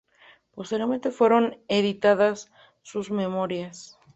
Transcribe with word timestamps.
Posteriormente 0.49 1.11
fueron 1.11 1.59
editadas 1.67 2.51
sus 2.81 3.11
memorias. 3.11 3.99